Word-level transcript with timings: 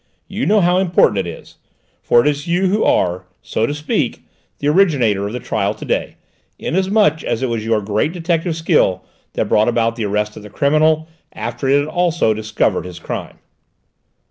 You 0.27 0.47
know 0.47 0.61
how 0.61 0.79
important 0.79 1.19
it 1.19 1.27
is; 1.27 1.57
for 2.01 2.21
it 2.21 2.27
is 2.27 2.47
you 2.47 2.65
who 2.65 2.83
are, 2.83 3.25
so 3.43 3.67
to 3.67 3.73
speak, 3.75 4.23
the 4.57 4.67
originator 4.67 5.27
of 5.27 5.33
the 5.33 5.39
trial 5.39 5.75
to 5.75 5.85
day, 5.85 6.15
inasmuch 6.57 7.23
as 7.23 7.43
it 7.43 7.49
was 7.49 7.63
your 7.63 7.81
great 7.83 8.11
detective 8.11 8.55
skill 8.55 9.05
that 9.33 9.47
brought 9.47 9.67
about 9.67 9.97
the 9.97 10.05
arrest 10.05 10.35
of 10.35 10.41
the 10.41 10.49
criminal, 10.49 11.07
after 11.33 11.69
it 11.69 11.77
had 11.81 11.87
also 11.87 12.33
discovered 12.33 12.85
his 12.85 12.97
crime." 12.97 13.37